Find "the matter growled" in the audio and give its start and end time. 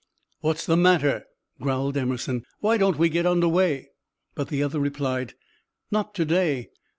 0.65-1.95